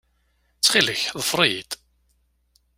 Ttxil-k, 0.57 1.03
ḍfer-iyi-d. 1.19 1.71